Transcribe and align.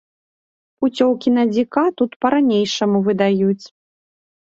Пуцёўкі 0.83 1.35
на 1.37 1.45
дзіка 1.53 1.85
тут 2.01 2.19
па 2.25 2.35
ранейшаму 2.37 3.07
выдаюць. 3.13 3.65